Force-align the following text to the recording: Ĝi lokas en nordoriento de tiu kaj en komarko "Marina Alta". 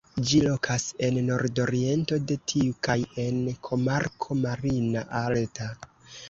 Ĝi 0.27 0.37
lokas 0.43 0.85
en 1.07 1.19
nordoriento 1.27 2.17
de 2.31 2.37
tiu 2.53 2.71
kaj 2.89 2.97
en 3.25 3.39
komarko 3.69 4.39
"Marina 4.41 5.05
Alta". 5.21 5.71